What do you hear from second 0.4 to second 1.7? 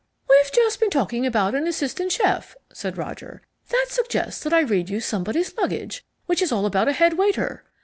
just been talking about an